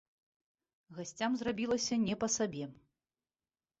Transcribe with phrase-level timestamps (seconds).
[0.99, 2.65] Гасцям зрабілася не па сабе.